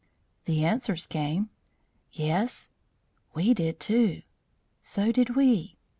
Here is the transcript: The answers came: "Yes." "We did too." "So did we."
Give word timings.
The 0.45 0.65
answers 0.65 1.05
came: 1.05 1.51
"Yes." 2.11 2.71
"We 3.35 3.53
did 3.53 3.79
too." 3.79 4.23
"So 4.81 5.11
did 5.11 5.35
we." 5.35 5.77